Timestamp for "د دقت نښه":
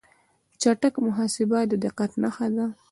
1.69-2.47